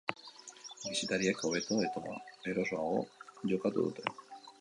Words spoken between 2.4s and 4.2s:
erosoago jokatu dute.